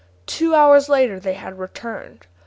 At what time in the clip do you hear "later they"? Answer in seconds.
0.89-1.35